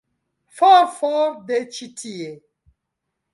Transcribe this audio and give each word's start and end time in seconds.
For, 0.61 0.77
for 0.99 1.35
de 1.51 1.59
ĉi 1.77 1.89
tie! 2.01 2.33